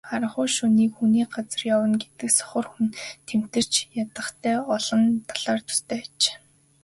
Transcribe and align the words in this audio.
Харанхуй 0.09 0.47
шөнө 0.55 0.85
хүний 0.95 1.25
газар 1.35 1.61
явна 1.75 1.95
гэдэг 2.03 2.29
сохор 2.39 2.65
хүн 2.71 2.87
тэмтэрч 3.27 3.73
ядахтай 4.03 4.55
олон 4.75 5.03
талаар 5.29 5.61
төстэй 5.67 5.99
аж. 6.07 6.21